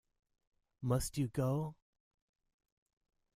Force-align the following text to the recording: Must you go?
Must 0.81 1.19
you 1.19 1.27
go? 1.27 1.75